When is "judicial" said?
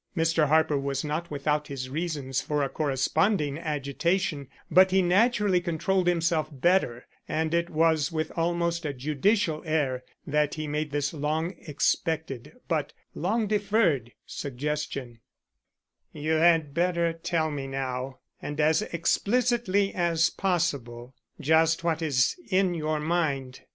8.93-9.61